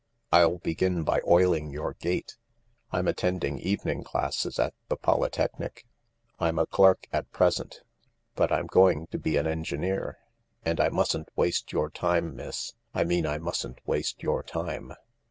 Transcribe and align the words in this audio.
I'll 0.31 0.57
begin 0.57 1.03
by 1.03 1.21
oiling 1.27 1.69
your 1.69 1.93
gate. 1.93 2.35
I'm 2.91 3.07
attending 3.07 3.59
evening 3.59 4.03
classes 4.03 4.57
at 4.57 4.73
the 4.87 4.95
Polytechnic. 4.97 5.85
I'm 6.39 6.57
a 6.57 6.65
clerk 6.65 7.05
at 7.13 7.29
present, 7.31 7.81
but 8.33 8.51
I'm 8.51 8.65
going 8.65 9.05
to 9.11 9.19
be 9.19 9.37
an 9.37 9.45
engineer; 9.45 10.17
and 10.65 10.79
I 10.79 10.89
mustn't 10.89 11.29
waste 11.35 11.71
your 11.71 11.91
time, 11.91 12.35
miss. 12.35 12.73
I 12.95 13.03
mean 13.03 13.27
I 13.27 13.37
mustn't 13.37 13.77
waste 13.85 14.23
your 14.23 14.41
time. 14.41 14.91